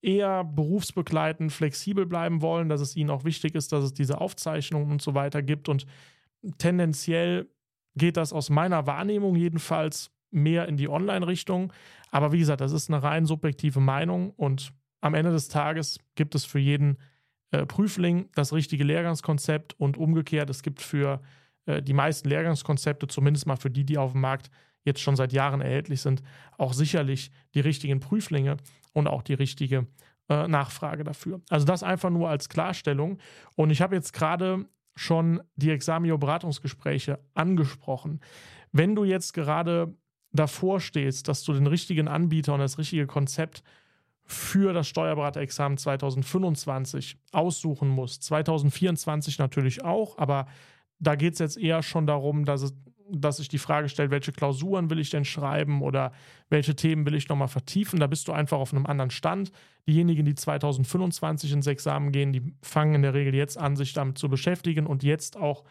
eher 0.00 0.44
berufsbegleitend 0.44 1.52
flexibel 1.52 2.06
bleiben 2.06 2.40
wollen, 2.40 2.68
dass 2.68 2.80
es 2.80 2.96
ihnen 2.96 3.10
auch 3.10 3.24
wichtig 3.24 3.54
ist, 3.54 3.72
dass 3.72 3.84
es 3.84 3.92
diese 3.92 4.20
Aufzeichnungen 4.20 4.90
und 4.90 5.02
so 5.02 5.14
weiter 5.14 5.42
gibt. 5.42 5.68
Und 5.68 5.86
tendenziell 6.58 7.50
geht 7.96 8.16
das 8.16 8.32
aus 8.32 8.48
meiner 8.48 8.86
Wahrnehmung 8.86 9.36
jedenfalls 9.36 10.10
mehr 10.30 10.68
in 10.68 10.76
die 10.76 10.88
Online-Richtung. 10.88 11.72
Aber 12.10 12.32
wie 12.32 12.38
gesagt, 12.38 12.60
das 12.60 12.72
ist 12.72 12.88
eine 12.88 13.02
rein 13.02 13.26
subjektive 13.26 13.80
Meinung 13.80 14.30
und 14.30 14.72
am 15.00 15.14
Ende 15.14 15.32
des 15.32 15.48
Tages 15.48 15.98
gibt 16.14 16.34
es 16.34 16.44
für 16.44 16.58
jeden 16.58 16.98
äh, 17.50 17.66
Prüfling 17.66 18.28
das 18.34 18.52
richtige 18.52 18.84
Lehrgangskonzept 18.84 19.74
und 19.78 19.96
umgekehrt, 19.96 20.50
es 20.50 20.62
gibt 20.62 20.80
für 20.80 21.20
äh, 21.66 21.82
die 21.82 21.92
meisten 21.92 22.28
Lehrgangskonzepte, 22.28 23.06
zumindest 23.06 23.46
mal 23.46 23.56
für 23.56 23.70
die, 23.70 23.84
die 23.84 23.98
auf 23.98 24.12
dem 24.12 24.20
Markt 24.20 24.50
jetzt 24.84 25.00
schon 25.00 25.16
seit 25.16 25.32
Jahren 25.32 25.60
erhältlich 25.60 26.00
sind, 26.00 26.22
auch 26.56 26.72
sicherlich 26.72 27.30
die 27.54 27.60
richtigen 27.60 28.00
Prüflinge 28.00 28.56
und 28.92 29.08
auch 29.08 29.22
die 29.22 29.34
richtige 29.34 29.86
äh, 30.28 30.48
Nachfrage 30.48 31.04
dafür. 31.04 31.40
Also 31.50 31.66
das 31.66 31.82
einfach 31.82 32.10
nur 32.10 32.28
als 32.28 32.48
Klarstellung. 32.48 33.18
Und 33.56 33.70
ich 33.70 33.82
habe 33.82 33.94
jetzt 33.94 34.12
gerade 34.12 34.66
schon 34.96 35.42
die 35.56 35.70
Examio-Beratungsgespräche 35.70 37.18
angesprochen. 37.34 38.20
Wenn 38.72 38.94
du 38.94 39.04
jetzt 39.04 39.32
gerade 39.34 39.94
davor 40.32 40.80
stehst, 40.80 41.28
dass 41.28 41.42
du 41.42 41.52
den 41.52 41.66
richtigen 41.66 42.08
Anbieter 42.08 42.54
und 42.54 42.60
das 42.60 42.78
richtige 42.78 43.06
Konzept 43.06 43.62
für 44.30 44.72
das 44.72 44.86
Steuerberaterexamen 44.86 45.76
2025 45.76 47.18
aussuchen 47.32 47.88
muss. 47.88 48.20
2024 48.20 49.38
natürlich 49.38 49.84
auch, 49.84 50.18
aber 50.18 50.46
da 51.00 51.16
geht 51.16 51.32
es 51.32 51.40
jetzt 51.40 51.58
eher 51.58 51.82
schon 51.82 52.06
darum, 52.06 52.44
dass, 52.44 52.62
es, 52.62 52.74
dass 53.10 53.38
sich 53.38 53.48
die 53.48 53.58
Frage 53.58 53.88
stellt, 53.88 54.12
welche 54.12 54.30
Klausuren 54.30 54.88
will 54.88 55.00
ich 55.00 55.10
denn 55.10 55.24
schreiben 55.24 55.82
oder 55.82 56.12
welche 56.48 56.76
Themen 56.76 57.06
will 57.06 57.14
ich 57.14 57.28
nochmal 57.28 57.48
vertiefen. 57.48 57.98
Da 57.98 58.06
bist 58.06 58.28
du 58.28 58.32
einfach 58.32 58.58
auf 58.58 58.72
einem 58.72 58.86
anderen 58.86 59.10
Stand. 59.10 59.50
Diejenigen, 59.88 60.24
die 60.24 60.36
2025 60.36 61.52
ins 61.52 61.66
Examen 61.66 62.12
gehen, 62.12 62.32
die 62.32 62.54
fangen 62.62 62.94
in 62.94 63.02
der 63.02 63.14
Regel 63.14 63.34
jetzt 63.34 63.58
an, 63.58 63.74
sich 63.74 63.94
damit 63.94 64.16
zu 64.16 64.28
beschäftigen 64.28 64.86
und 64.86 65.02
jetzt 65.02 65.36
auch 65.36 65.64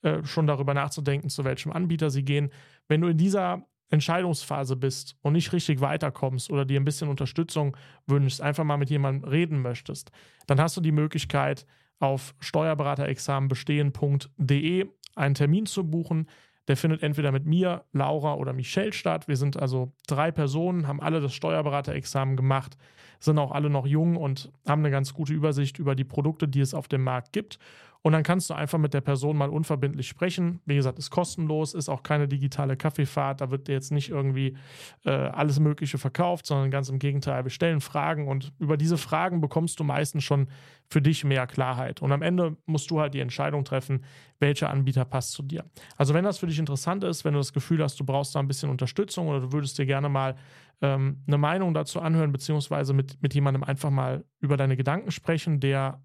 äh, 0.00 0.24
schon 0.24 0.46
darüber 0.46 0.72
nachzudenken, 0.72 1.28
zu 1.28 1.44
welchem 1.44 1.72
Anbieter 1.72 2.08
sie 2.08 2.24
gehen. 2.24 2.50
Wenn 2.88 3.02
du 3.02 3.08
in 3.08 3.18
dieser 3.18 3.66
Entscheidungsphase 3.90 4.76
bist 4.76 5.16
und 5.22 5.32
nicht 5.34 5.52
richtig 5.52 5.80
weiterkommst 5.80 6.50
oder 6.50 6.64
dir 6.64 6.80
ein 6.80 6.84
bisschen 6.84 7.08
Unterstützung 7.08 7.76
wünschst, 8.06 8.40
einfach 8.40 8.64
mal 8.64 8.76
mit 8.76 8.90
jemandem 8.90 9.28
reden 9.28 9.62
möchtest, 9.62 10.10
dann 10.46 10.60
hast 10.60 10.76
du 10.76 10.80
die 10.80 10.92
Möglichkeit, 10.92 11.66
auf 11.98 12.34
steuerberaterexamenbestehen.de 12.40 14.86
einen 15.14 15.34
Termin 15.34 15.64
zu 15.66 15.88
buchen. 15.88 16.28
Der 16.68 16.76
findet 16.76 17.02
entweder 17.02 17.32
mit 17.32 17.46
mir, 17.46 17.84
Laura 17.92 18.34
oder 18.34 18.52
Michelle 18.52 18.92
statt. 18.92 19.28
Wir 19.28 19.36
sind 19.36 19.56
also 19.56 19.92
drei 20.06 20.30
Personen, 20.30 20.86
haben 20.86 21.00
alle 21.00 21.20
das 21.20 21.32
Steuerberaterexamen 21.34 22.36
gemacht. 22.36 22.76
Sind 23.18 23.38
auch 23.38 23.52
alle 23.52 23.70
noch 23.70 23.86
jung 23.86 24.16
und 24.16 24.50
haben 24.66 24.82
eine 24.82 24.90
ganz 24.90 25.14
gute 25.14 25.32
Übersicht 25.32 25.78
über 25.78 25.94
die 25.94 26.04
Produkte, 26.04 26.48
die 26.48 26.60
es 26.60 26.74
auf 26.74 26.88
dem 26.88 27.02
Markt 27.04 27.32
gibt. 27.32 27.58
Und 28.06 28.12
dann 28.12 28.22
kannst 28.22 28.50
du 28.50 28.54
einfach 28.54 28.78
mit 28.78 28.94
der 28.94 29.00
Person 29.00 29.36
mal 29.36 29.48
unverbindlich 29.48 30.06
sprechen. 30.06 30.60
Wie 30.64 30.76
gesagt, 30.76 30.96
ist 30.96 31.10
kostenlos, 31.10 31.74
ist 31.74 31.88
auch 31.88 32.04
keine 32.04 32.28
digitale 32.28 32.76
Kaffeefahrt. 32.76 33.40
Da 33.40 33.50
wird 33.50 33.66
dir 33.66 33.72
jetzt 33.72 33.90
nicht 33.90 34.10
irgendwie 34.10 34.56
äh, 35.04 35.10
alles 35.10 35.58
Mögliche 35.58 35.98
verkauft, 35.98 36.46
sondern 36.46 36.70
ganz 36.70 36.88
im 36.88 37.00
Gegenteil. 37.00 37.42
Wir 37.42 37.50
stellen 37.50 37.80
Fragen 37.80 38.28
und 38.28 38.52
über 38.60 38.76
diese 38.76 38.96
Fragen 38.96 39.40
bekommst 39.40 39.80
du 39.80 39.84
meistens 39.84 40.22
schon 40.22 40.46
für 40.88 41.02
dich 41.02 41.24
mehr 41.24 41.48
Klarheit. 41.48 42.00
Und 42.00 42.12
am 42.12 42.22
Ende 42.22 42.56
musst 42.66 42.92
du 42.92 43.00
halt 43.00 43.12
die 43.12 43.18
Entscheidung 43.18 43.64
treffen, 43.64 44.04
welcher 44.38 44.70
Anbieter 44.70 45.04
passt 45.04 45.32
zu 45.32 45.42
dir. 45.42 45.64
Also, 45.96 46.14
wenn 46.14 46.24
das 46.24 46.38
für 46.38 46.46
dich 46.46 46.60
interessant 46.60 47.02
ist, 47.02 47.24
wenn 47.24 47.32
du 47.32 47.40
das 47.40 47.52
Gefühl 47.52 47.82
hast, 47.82 47.98
du 47.98 48.04
brauchst 48.04 48.36
da 48.36 48.38
ein 48.38 48.46
bisschen 48.46 48.70
Unterstützung 48.70 49.26
oder 49.26 49.40
du 49.40 49.52
würdest 49.52 49.78
dir 49.78 49.86
gerne 49.86 50.08
mal 50.08 50.36
ähm, 50.82 51.22
eine 51.26 51.38
Meinung 51.38 51.74
dazu 51.74 52.00
anhören, 52.00 52.32
beziehungsweise 52.32 52.92
mit, 52.92 53.20
mit 53.22 53.34
jemandem 53.34 53.64
einfach 53.64 53.90
mal 53.90 54.24
über 54.40 54.56
deine 54.56 54.76
Gedanken 54.76 55.10
sprechen, 55.10 55.60
der 55.60 56.02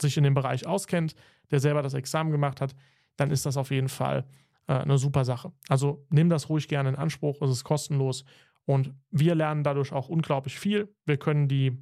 sich 0.00 0.16
in 0.16 0.24
dem 0.24 0.34
Bereich 0.34 0.66
auskennt, 0.66 1.14
der 1.50 1.60
selber 1.60 1.82
das 1.82 1.94
Examen 1.94 2.30
gemacht 2.30 2.60
hat, 2.60 2.74
dann 3.16 3.30
ist 3.30 3.46
das 3.46 3.56
auf 3.56 3.70
jeden 3.70 3.88
Fall 3.88 4.24
äh, 4.66 4.74
eine 4.74 4.98
super 4.98 5.24
Sache. 5.24 5.52
Also 5.68 6.06
nimm 6.10 6.28
das 6.28 6.48
ruhig 6.48 6.68
gerne 6.68 6.88
in 6.90 6.96
Anspruch, 6.96 7.40
es 7.42 7.50
ist 7.50 7.64
kostenlos 7.64 8.24
und 8.64 8.94
wir 9.10 9.34
lernen 9.34 9.62
dadurch 9.62 9.92
auch 9.92 10.08
unglaublich 10.08 10.58
viel. 10.58 10.94
Wir 11.04 11.18
können 11.18 11.48
die 11.48 11.78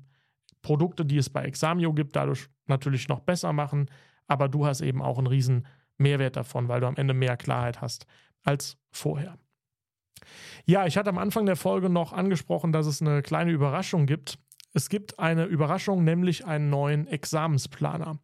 Produkte, 0.62 1.04
die 1.04 1.18
es 1.18 1.30
bei 1.30 1.44
Examio 1.44 1.92
gibt, 1.92 2.16
dadurch 2.16 2.48
natürlich 2.66 3.08
noch 3.08 3.20
besser 3.20 3.52
machen, 3.52 3.90
aber 4.26 4.48
du 4.48 4.66
hast 4.66 4.80
eben 4.80 5.02
auch 5.02 5.18
einen 5.18 5.26
riesen 5.26 5.66
Mehrwert 5.98 6.36
davon, 6.36 6.68
weil 6.68 6.80
du 6.80 6.86
am 6.86 6.96
Ende 6.96 7.14
mehr 7.14 7.36
Klarheit 7.36 7.80
hast 7.80 8.06
als 8.42 8.78
vorher. 8.90 9.38
Ja, 10.64 10.86
ich 10.86 10.96
hatte 10.96 11.10
am 11.10 11.18
Anfang 11.18 11.46
der 11.46 11.56
Folge 11.56 11.88
noch 11.88 12.12
angesprochen, 12.12 12.72
dass 12.72 12.86
es 12.86 13.00
eine 13.00 13.22
kleine 13.22 13.50
Überraschung 13.50 14.06
gibt. 14.06 14.38
Es 14.74 14.88
gibt 14.88 15.18
eine 15.18 15.44
Überraschung, 15.44 16.04
nämlich 16.04 16.46
einen 16.46 16.70
neuen 16.70 17.06
Examensplaner. 17.06 18.18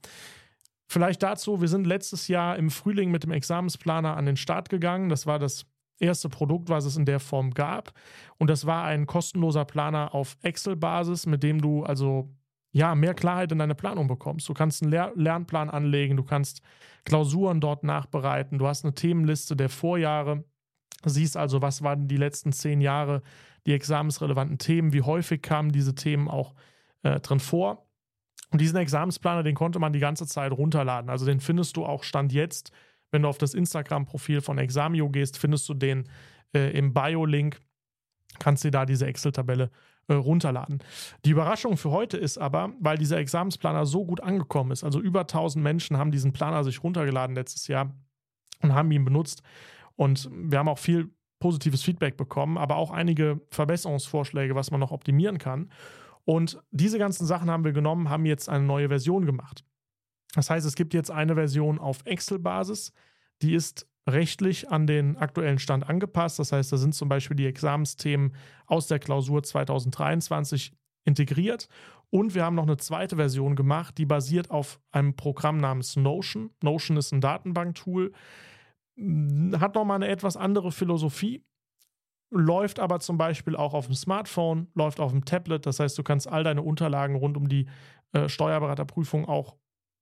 Vielleicht 0.86 1.22
dazu, 1.22 1.60
wir 1.60 1.68
sind 1.68 1.86
letztes 1.86 2.28
Jahr 2.28 2.56
im 2.56 2.70
Frühling 2.70 3.10
mit 3.10 3.22
dem 3.22 3.32
Examensplaner 3.32 4.16
an 4.16 4.24
den 4.24 4.36
Start 4.36 4.70
gegangen. 4.70 5.10
Das 5.10 5.26
war 5.26 5.38
das 5.38 5.66
erste 5.98 6.28
Produkt, 6.28 6.70
was 6.70 6.86
es 6.86 6.96
in 6.96 7.04
der 7.04 7.20
Form 7.20 7.52
gab. 7.52 7.92
Und 8.38 8.48
das 8.48 8.66
war 8.66 8.84
ein 8.84 9.06
kostenloser 9.06 9.66
Planer 9.66 10.14
auf 10.14 10.38
Excel-Basis, 10.42 11.26
mit 11.26 11.42
dem 11.42 11.60
du 11.60 11.82
also 11.82 12.30
ja, 12.72 12.94
mehr 12.94 13.14
Klarheit 13.14 13.52
in 13.52 13.58
deine 13.58 13.74
Planung 13.74 14.06
bekommst. 14.06 14.48
Du 14.48 14.54
kannst 14.54 14.82
einen 14.82 14.90
Lehr 14.90 15.12
Lernplan 15.14 15.70
anlegen, 15.70 16.16
du 16.16 16.22
kannst 16.22 16.62
Klausuren 17.04 17.60
dort 17.60 17.82
nachbereiten, 17.82 18.58
du 18.58 18.66
hast 18.66 18.84
eine 18.84 18.94
Themenliste 18.94 19.56
der 19.56 19.68
Vorjahre, 19.68 20.44
siehst 21.04 21.36
also, 21.36 21.62
was 21.62 21.82
waren 21.82 22.08
die 22.08 22.16
letzten 22.16 22.52
zehn 22.52 22.80
Jahre 22.80 23.22
die 23.66 23.72
examensrelevanten 23.72 24.58
Themen, 24.58 24.92
wie 24.92 25.02
häufig 25.02 25.42
kamen 25.42 25.70
diese 25.70 25.94
Themen 25.94 26.28
auch 26.28 26.54
äh, 27.02 27.20
drin 27.20 27.40
vor. 27.40 27.86
Und 28.50 28.60
diesen 28.60 28.78
Examensplaner, 28.78 29.42
den 29.42 29.54
konnte 29.54 29.78
man 29.78 29.92
die 29.92 29.98
ganze 29.98 30.26
Zeit 30.26 30.52
runterladen. 30.52 31.10
Also 31.10 31.26
den 31.26 31.40
findest 31.40 31.76
du 31.76 31.84
auch 31.84 32.02
Stand 32.02 32.32
jetzt, 32.32 32.72
wenn 33.10 33.22
du 33.22 33.28
auf 33.28 33.38
das 33.38 33.54
Instagram-Profil 33.54 34.40
von 34.40 34.58
Examio 34.58 35.10
gehst, 35.10 35.38
findest 35.38 35.68
du 35.68 35.74
den 35.74 36.08
äh, 36.54 36.70
im 36.76 36.94
Bio-Link, 36.94 37.60
kannst 38.38 38.64
dir 38.64 38.70
da 38.70 38.86
diese 38.86 39.06
Excel-Tabelle 39.06 39.70
äh, 40.08 40.14
runterladen. 40.14 40.82
Die 41.24 41.30
Überraschung 41.30 41.76
für 41.76 41.90
heute 41.90 42.16
ist 42.16 42.38
aber, 42.38 42.72
weil 42.80 42.96
dieser 42.96 43.18
Examensplaner 43.18 43.84
so 43.84 44.06
gut 44.06 44.22
angekommen 44.22 44.70
ist, 44.70 44.84
also 44.84 45.00
über 45.00 45.20
1000 45.20 45.62
Menschen 45.62 45.98
haben 45.98 46.10
diesen 46.10 46.32
Planer 46.32 46.64
sich 46.64 46.82
runtergeladen 46.82 47.36
letztes 47.36 47.66
Jahr 47.68 47.94
und 48.62 48.74
haben 48.74 48.90
ihn 48.90 49.04
benutzt. 49.04 49.42
Und 49.98 50.30
wir 50.32 50.60
haben 50.60 50.68
auch 50.68 50.78
viel 50.78 51.10
positives 51.40 51.82
Feedback 51.82 52.16
bekommen, 52.16 52.56
aber 52.56 52.76
auch 52.76 52.92
einige 52.92 53.40
Verbesserungsvorschläge, 53.50 54.54
was 54.54 54.70
man 54.70 54.78
noch 54.78 54.92
optimieren 54.92 55.38
kann. 55.38 55.70
Und 56.24 56.62
diese 56.70 56.98
ganzen 56.98 57.26
Sachen 57.26 57.50
haben 57.50 57.64
wir 57.64 57.72
genommen, 57.72 58.08
haben 58.08 58.24
jetzt 58.24 58.48
eine 58.48 58.64
neue 58.64 58.88
Version 58.88 59.26
gemacht. 59.26 59.64
Das 60.34 60.50
heißt, 60.50 60.64
es 60.66 60.76
gibt 60.76 60.94
jetzt 60.94 61.10
eine 61.10 61.34
Version 61.34 61.80
auf 61.80 62.04
Excel-Basis, 62.04 62.92
die 63.42 63.54
ist 63.54 63.88
rechtlich 64.08 64.70
an 64.70 64.86
den 64.86 65.16
aktuellen 65.16 65.58
Stand 65.58 65.88
angepasst. 65.88 66.38
Das 66.38 66.52
heißt, 66.52 66.72
da 66.72 66.76
sind 66.76 66.94
zum 66.94 67.08
Beispiel 67.08 67.36
die 67.36 67.46
Examensthemen 67.46 68.34
aus 68.66 68.86
der 68.86 69.00
Klausur 69.00 69.42
2023 69.42 70.72
integriert. 71.04 71.68
Und 72.10 72.34
wir 72.34 72.44
haben 72.44 72.54
noch 72.54 72.66
eine 72.66 72.76
zweite 72.76 73.16
Version 73.16 73.56
gemacht, 73.56 73.98
die 73.98 74.06
basiert 74.06 74.50
auf 74.50 74.80
einem 74.92 75.14
Programm 75.14 75.58
namens 75.58 75.96
Notion. 75.96 76.50
Notion 76.62 76.96
ist 76.96 77.12
ein 77.12 77.20
Datenbanktool, 77.20 78.12
hat 79.58 79.74
nochmal 79.74 79.96
eine 79.96 80.08
etwas 80.08 80.36
andere 80.36 80.72
Philosophie 80.72 81.44
läuft 82.30 82.78
aber 82.78 83.00
zum 83.00 83.16
Beispiel 83.16 83.56
auch 83.56 83.74
auf 83.74 83.86
dem 83.86 83.94
Smartphone, 83.94 84.68
läuft 84.74 85.00
auf 85.00 85.12
dem 85.12 85.24
Tablet. 85.24 85.64
Das 85.66 85.80
heißt, 85.80 85.96
du 85.96 86.02
kannst 86.02 86.28
all 86.28 86.44
deine 86.44 86.62
Unterlagen 86.62 87.16
rund 87.16 87.36
um 87.36 87.48
die 87.48 87.66
äh, 88.12 88.28
Steuerberaterprüfung 88.28 89.26
auch 89.26 89.56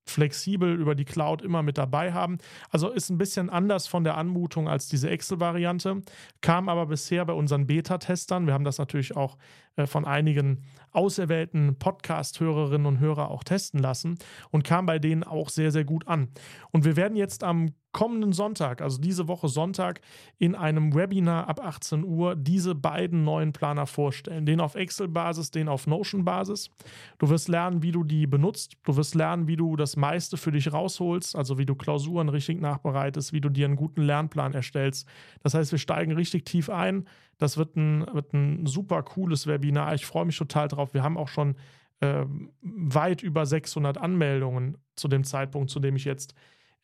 flexibel 0.09 0.73
über 0.73 0.95
die 0.95 1.05
Cloud 1.05 1.43
immer 1.43 1.65
mit 1.65 1.79
dabei 1.79 2.13
haben. 2.13 2.39
Also 2.71 2.91
ist 2.91 3.11
ein 3.11 3.19
bisschen 3.19 3.51
anders 3.51 3.89
von 3.89 4.05
der 4.05 4.17
Anmutung 4.17 4.69
als 4.69 4.87
diese 4.87 5.11
Excel-Variante, 5.11 6.03
kam 6.41 6.69
aber 6.69 6.87
bisher 6.87 7.25
bei 7.25 7.33
unseren 7.33 7.67
Beta-Testern, 7.67 8.47
wir 8.47 8.55
haben 8.55 8.63
das 8.63 8.79
natürlich 8.79 9.17
auch 9.17 9.37
äh, 9.75 9.87
von 9.87 10.05
einigen 10.05 10.63
auserwählten 10.93 11.77
Podcast-Hörerinnen 11.79 12.87
und 12.87 13.01
Hörer 13.01 13.33
auch 13.33 13.43
testen 13.43 13.81
lassen 13.81 14.17
und 14.51 14.63
kam 14.63 14.87
bei 14.87 15.01
denen 15.01 15.25
auch 15.25 15.49
sehr, 15.49 15.73
sehr 15.73 15.85
gut 15.85 16.07
an. 16.07 16.29
Und 16.71 16.85
wir 16.85 16.95
werden 16.95 17.17
jetzt 17.17 17.43
am 17.43 17.75
kommenden 17.97 18.35
Sonntag, 18.35 18.83
also 18.83 19.01
diese 19.01 19.27
Woche 19.27 19.49
Sonntag, 19.49 20.03
in 20.37 20.55
einem 20.55 20.95
Webinar 20.95 21.49
ab 21.49 21.65
18 21.65 22.05
Uhr 22.05 22.37
diese 22.37 22.75
beiden 22.75 23.25
neuen 23.25 23.55
Planer 23.55 23.87
vorstellen. 23.87 24.45
Den 24.45 24.61
auf 24.61 24.75
Excel-Basis, 24.75 25.51
den 25.51 25.67
auf 25.67 25.87
Notion-Basis. 25.87 26.69
Du 27.17 27.31
wirst 27.31 27.49
lernen, 27.49 27.83
wie 27.83 27.93
du 27.93 28.05
die 28.05 28.27
benutzt. 28.27 28.77
Du 28.85 28.99
wirst 28.99 29.15
lernen, 29.15 29.49
wie 29.49 29.57
du 29.57 29.77
das 29.77 29.97
meiste 29.97 30.37
für 30.37 30.53
dich 30.53 30.71
rausholst, 30.75 31.35
also 31.35 31.57
wie 31.57 31.65
du 31.65 31.75
Klausuren 31.75 32.29
richtig 32.29 32.61
nachbereitest, 32.61 33.33
wie 33.33 33.41
du 33.41 33.49
dir 33.49 33.65
einen 33.65 33.77
guten 33.77 34.03
Lernplan 34.03 34.53
erstellst. 34.53 35.09
Das 35.43 35.55
heißt, 35.55 35.73
wir 35.73 35.79
steigen 35.79 36.13
richtig 36.13 36.45
tief 36.45 36.69
ein. 36.69 37.09
Das 37.39 37.57
wird 37.57 37.77
ein, 37.77 38.07
wird 38.13 38.35
ein 38.35 38.67
super 38.67 39.03
cooles 39.05 39.47
Webinar. 39.47 39.95
Ich 39.95 40.05
freue 40.05 40.27
mich 40.27 40.37
total 40.37 40.69
drauf. 40.69 40.93
Wir 40.93 41.03
haben 41.03 41.17
auch 41.17 41.29
schon 41.29 41.57
äh, 42.01 42.27
weit 42.61 43.23
über 43.23 43.47
600 43.47 43.97
Anmeldungen 43.97 44.77
zu 44.97 45.09
dem 45.09 45.25
Zeitpunkt, 45.25 45.71
zu 45.71 45.81
dem 45.81 45.97
ich 45.97 46.05
jetzt 46.05 46.35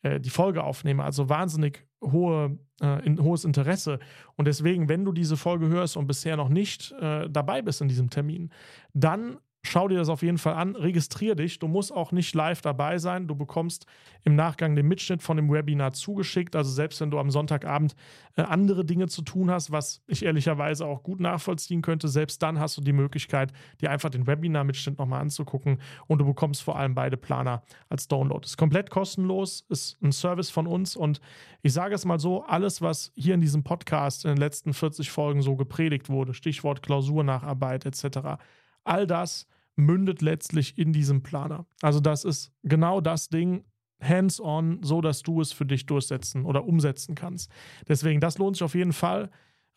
äh, 0.03 0.19
die 0.19 0.29
Folge 0.29 0.63
aufnehme. 0.63 1.03
Also 1.03 1.29
wahnsinnig 1.29 1.85
hohe, 2.01 2.57
äh, 2.81 3.05
in, 3.05 3.21
hohes 3.21 3.45
Interesse. 3.45 3.99
Und 4.35 4.45
deswegen, 4.45 4.89
wenn 4.89 5.05
du 5.05 5.11
diese 5.11 5.37
Folge 5.37 5.67
hörst 5.67 5.97
und 5.97 6.07
bisher 6.07 6.37
noch 6.37 6.49
nicht 6.49 6.91
äh, 6.99 7.29
dabei 7.29 7.61
bist 7.61 7.81
in 7.81 7.87
diesem 7.87 8.09
Termin, 8.09 8.51
dann 8.93 9.37
Schau 9.65 9.87
dir 9.87 9.97
das 9.97 10.09
auf 10.09 10.21
jeden 10.21 10.37
Fall 10.37 10.55
an, 10.55 10.75
registriere 10.75 11.37
dich. 11.37 11.57
Du 11.57 11.69
musst 11.69 11.93
auch 11.93 12.11
nicht 12.11 12.35
live 12.35 12.61
dabei 12.61 12.97
sein. 12.97 13.27
Du 13.27 13.35
bekommst 13.35 13.85
im 14.25 14.35
Nachgang 14.35 14.75
den 14.75 14.87
Mitschnitt 14.89 15.23
von 15.23 15.37
dem 15.37 15.49
Webinar 15.49 15.93
zugeschickt. 15.93 16.57
Also 16.57 16.69
selbst 16.69 16.99
wenn 16.99 17.09
du 17.09 17.17
am 17.17 17.31
Sonntagabend 17.31 17.95
äh, 18.35 18.41
andere 18.41 18.83
Dinge 18.83 19.07
zu 19.07 19.21
tun 19.21 19.49
hast, 19.49 19.71
was 19.71 20.01
ich 20.05 20.25
ehrlicherweise 20.25 20.85
auch 20.85 21.01
gut 21.01 21.21
nachvollziehen 21.21 21.81
könnte, 21.81 22.09
selbst 22.09 22.43
dann 22.43 22.59
hast 22.59 22.75
du 22.75 22.81
die 22.81 22.91
Möglichkeit, 22.91 23.53
dir 23.79 23.89
einfach 23.89 24.09
den 24.09 24.27
Webinar-Mitschnitt 24.27 24.99
nochmal 24.99 25.21
anzugucken 25.21 25.79
und 26.07 26.19
du 26.19 26.25
bekommst 26.25 26.61
vor 26.61 26.77
allem 26.77 26.93
beide 26.93 27.15
Planer 27.15 27.63
als 27.87 28.09
Download. 28.09 28.45
Ist 28.45 28.57
komplett 28.57 28.89
kostenlos, 28.89 29.65
ist 29.69 29.97
ein 30.03 30.11
Service 30.11 30.49
von 30.49 30.67
uns 30.67 30.97
und 30.97 31.21
ich 31.61 31.71
sage 31.71 31.95
es 31.95 32.03
mal 32.03 32.19
so, 32.19 32.43
alles, 32.43 32.81
was 32.81 33.13
hier 33.15 33.33
in 33.33 33.41
diesem 33.41 33.63
Podcast 33.63 34.25
in 34.25 34.31
den 34.31 34.39
letzten 34.39 34.73
40 34.73 35.09
Folgen 35.09 35.41
so 35.41 35.55
gepredigt 35.55 36.09
wurde, 36.09 36.33
Stichwort 36.33 36.83
Klausurnacharbeit 36.83 37.85
etc., 37.85 38.41
all 38.83 39.07
das 39.07 39.47
mündet 39.75 40.21
letztlich 40.21 40.77
in 40.77 40.93
diesem 40.93 41.23
Planer. 41.23 41.65
Also 41.81 41.99
das 41.99 42.25
ist 42.25 42.51
genau 42.63 43.01
das 43.01 43.29
Ding, 43.29 43.63
hands-on, 44.01 44.79
so 44.83 45.01
dass 45.01 45.23
du 45.23 45.41
es 45.41 45.51
für 45.51 45.65
dich 45.65 45.85
durchsetzen 45.85 46.45
oder 46.45 46.65
umsetzen 46.65 47.15
kannst. 47.15 47.51
Deswegen, 47.87 48.19
das 48.19 48.37
lohnt 48.37 48.57
sich 48.57 48.63
auf 48.63 48.75
jeden 48.75 48.93
Fall. 48.93 49.29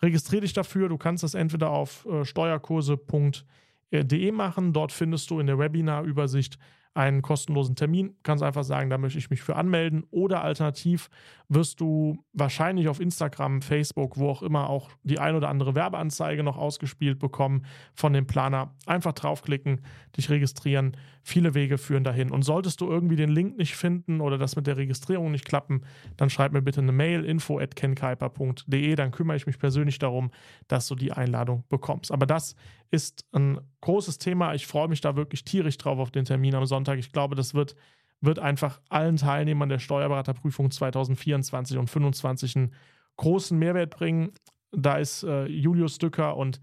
Registriere 0.02 0.42
dich 0.42 0.52
dafür. 0.52 0.88
Du 0.88 0.98
kannst 0.98 1.22
das 1.22 1.34
entweder 1.34 1.70
auf 1.70 2.04
äh, 2.06 2.24
steuerkurse.de 2.24 4.32
machen. 4.32 4.72
Dort 4.72 4.90
findest 4.92 5.30
du 5.30 5.40
in 5.40 5.46
der 5.46 5.58
Webinar-Übersicht 5.58 6.58
einen 6.96 7.20
kostenlosen 7.20 7.76
Termin. 7.76 8.16
Kannst 8.22 8.42
einfach 8.42 8.64
sagen, 8.64 8.88
da 8.88 8.96
möchte 8.98 9.18
ich 9.18 9.28
mich 9.28 9.42
für 9.42 9.56
anmelden. 9.56 10.04
Oder 10.10 10.42
alternativ 10.42 11.10
wirst 11.48 11.80
du 11.80 12.24
wahrscheinlich 12.32 12.88
auf 12.88 13.00
Instagram, 13.00 13.60
Facebook, 13.62 14.16
wo 14.16 14.30
auch 14.30 14.42
immer 14.42 14.70
auch 14.70 14.90
die 15.02 15.18
ein 15.18 15.34
oder 15.34 15.48
andere 15.48 15.74
Werbeanzeige 15.74 16.42
noch 16.42 16.56
ausgespielt 16.56 17.18
bekommen 17.18 17.66
von 17.94 18.12
dem 18.12 18.26
Planer. 18.26 18.74
Einfach 18.86 19.12
draufklicken, 19.12 19.82
dich 20.16 20.30
registrieren. 20.30 20.96
Viele 21.22 21.54
Wege 21.54 21.76
führen 21.76 22.02
dahin. 22.02 22.30
Und 22.30 22.42
solltest 22.42 22.80
du 22.80 22.88
irgendwie 22.88 23.16
den 23.16 23.30
Link 23.30 23.58
nicht 23.58 23.76
finden 23.76 24.20
oder 24.20 24.38
das 24.38 24.56
mit 24.56 24.66
der 24.66 24.76
Registrierung 24.76 25.30
nicht 25.30 25.44
klappen, 25.44 25.82
dann 26.16 26.30
schreib 26.30 26.52
mir 26.52 26.62
bitte 26.62 26.80
eine 26.80 26.92
Mail 26.92 27.24
info 27.24 27.58
at 27.58 27.76
kenkuiper.de. 27.76 28.94
Dann 28.94 29.10
kümmere 29.10 29.36
ich 29.36 29.46
mich 29.46 29.58
persönlich 29.58 29.98
darum, 29.98 30.30
dass 30.66 30.88
du 30.88 30.94
die 30.94 31.12
Einladung 31.12 31.64
bekommst. 31.68 32.10
Aber 32.10 32.26
das 32.26 32.56
ist 32.90 33.25
ein 33.33 33.61
großes 33.81 34.19
Thema. 34.19 34.55
Ich 34.55 34.66
freue 34.66 34.88
mich 34.88 35.00
da 35.00 35.16
wirklich 35.16 35.45
tierisch 35.45 35.78
drauf 35.78 35.99
auf 35.99 36.11
den 36.11 36.25
Termin 36.25 36.55
am 36.55 36.66
Sonntag. 36.66 36.99
Ich 36.99 37.12
glaube, 37.12 37.35
das 37.35 37.55
wird, 37.55 37.75
wird 38.21 38.38
einfach 38.38 38.81
allen 38.88 39.16
Teilnehmern 39.16 39.69
der 39.69 39.78
Steuerberaterprüfung 39.78 40.71
2024 40.71 41.78
und 41.78 41.88
2025 41.88 42.57
einen 42.57 42.75
großen 43.16 43.59
Mehrwert 43.59 43.90
bringen. 43.90 44.33
Da 44.73 44.97
ist 44.97 45.23
äh, 45.23 45.47
Julius 45.47 45.99
Dücker 45.99 46.37
und 46.37 46.61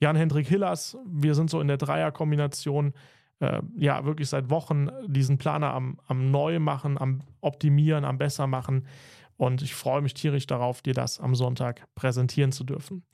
Jan-Hendrik 0.00 0.48
Hillers. 0.48 0.96
Wir 1.06 1.34
sind 1.34 1.50
so 1.50 1.60
in 1.60 1.68
der 1.68 1.76
Dreierkombination 1.78 2.92
äh, 3.40 3.62
ja 3.76 4.04
wirklich 4.04 4.28
seit 4.28 4.50
Wochen 4.50 4.88
diesen 5.06 5.38
Planer 5.38 5.72
am, 5.72 5.98
am 6.06 6.30
neu 6.30 6.58
machen, 6.58 6.98
am 6.98 7.22
optimieren, 7.40 8.04
am 8.04 8.18
besser 8.18 8.46
machen. 8.46 8.86
Und 9.36 9.62
ich 9.62 9.74
freue 9.74 10.00
mich 10.00 10.14
tierisch 10.14 10.46
darauf, 10.46 10.82
dir 10.82 10.94
das 10.94 11.20
am 11.20 11.34
Sonntag 11.34 11.86
präsentieren 11.94 12.52
zu 12.52 12.64
dürfen. 12.64 13.04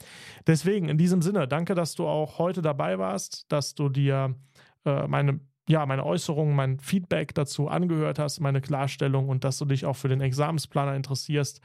Deswegen, 0.47 0.89
in 0.89 0.99
diesem 0.99 1.23
Sinne, 1.23 1.49
danke, 1.49 1.75
dass 1.75 1.95
du 1.95 2.07
auch 2.07 2.39
heute 2.39 2.63
dabei 2.63 2.99
warst, 2.99 3.51
dass 3.51 3.75
du 3.75 3.89
dir 3.89 4.35
äh, 4.85 5.07
meine 5.07 5.41
ja, 5.69 5.87
meine 5.87 6.05
Äußerungen, 6.05 6.57
mein 6.57 6.81
Feedback 6.81 7.33
dazu 7.33 7.69
angehört 7.69 8.19
hast, 8.19 8.41
meine 8.41 8.61
Klarstellung 8.61 9.29
und 9.29 9.45
dass 9.45 9.59
du 9.59 9.65
dich 9.65 9.87
auch 9.87 9.95
für 9.95 10.09
den 10.09 10.21
Examensplaner 10.21 10.97
interessierst. 10.97 11.61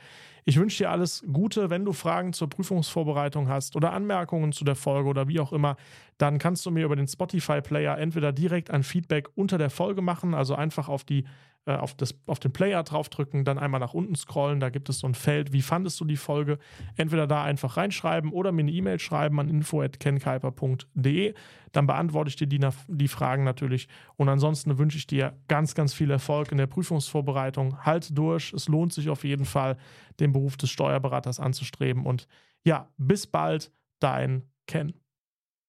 Ich 0.48 0.60
wünsche 0.60 0.78
dir 0.78 0.92
alles 0.92 1.24
Gute. 1.34 1.72
Wenn 1.72 1.86
du 1.86 1.92
Fragen 1.92 2.32
zur 2.32 2.48
Prüfungsvorbereitung 2.50 3.50
hast 3.50 3.75
oder 3.75 3.94
Anmerkungen 3.94 4.52
zu 4.52 4.64
der 4.64 4.75
Folge 4.75 5.10
oder 5.10 5.28
wie 5.28 5.40
auch 5.40 5.52
immer, 5.52 5.75
dann 6.20 6.38
kannst 6.38 6.64
du 6.68 6.72
mir 6.72 6.86
über 6.86 6.96
den 6.96 7.08
Spotify-Player 7.08 7.98
entweder 7.98 8.32
direkt 8.32 8.70
ein 8.70 8.84
Feedback 8.84 9.30
unter 9.34 9.58
der 9.58 9.72
Folge 9.72 10.04
machen, 10.04 10.36
also 10.36 10.54
einfach 10.54 10.88
auf 10.88 11.04
die 11.04 11.25
äh, 11.68 11.78
auf, 11.78 11.96
das, 11.96 12.14
auf 12.28 12.40
den 12.40 12.54
Player 12.54 12.84
draufdrücken, 12.84 13.44
dann 13.44 13.58
einmal 13.58 13.80
nach 13.80 13.96
unten 13.96 14.14
scrollen, 14.14 14.60
da 14.60 14.70
gibt 14.70 14.88
es 14.88 15.00
so 15.00 15.08
ein 15.08 15.16
Feld, 15.16 15.52
wie 15.52 15.64
fandest 15.64 16.00
du 16.00 16.06
die 16.06 16.16
Folge? 16.16 16.60
Entweder 16.96 17.25
da 17.25 17.44
einfach 17.44 17.75
reinschreiben 17.75 18.32
oder 18.32 18.52
mir 18.52 18.62
eine 18.62 18.72
E-Mail 18.72 19.00
schreiben 19.00 19.40
an 19.40 19.50
info.kenkuiper.de, 19.50 21.34
dann 21.72 21.88
beantworte 21.88 22.30
ich 22.30 22.36
dir 22.36 22.46
die, 22.46 22.60
die 22.88 23.08
Fragen 23.08 23.44
natürlich 23.44 23.88
und 24.16 24.30
ansonsten 24.30 24.78
wünsche 24.78 25.00
ich 25.00 25.08
dir 25.08 25.34
ganz, 25.48 25.74
ganz 25.74 25.96
viel 25.96 26.12
Erfolg 26.12 26.52
in 26.52 26.60
der 26.60 26.68
Prüfungsvorbereitung. 26.68 27.84
Halt 27.84 28.16
durch, 28.16 28.54
es 28.54 28.68
lohnt 28.68 28.94
sich 28.94 29.10
auf 29.10 29.24
jeden 29.24 29.46
Fall, 29.46 29.78
den 30.20 30.32
Beruf 30.36 30.58
des 30.58 30.70
Steuerberaters 30.70 31.39
anzustreben 31.39 32.06
und 32.06 32.27
ja, 32.65 32.92
bis 32.98 33.25
bald, 33.25 33.72
dein 34.00 34.44
Ken. 34.68 34.94